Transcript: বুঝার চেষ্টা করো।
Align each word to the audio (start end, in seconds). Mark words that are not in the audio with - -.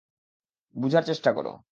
বুঝার 0.75 1.03
চেষ্টা 1.03 1.31
করো। 1.33 1.51